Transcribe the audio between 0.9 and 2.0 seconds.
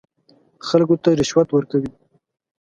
ته رشوت ورکوي.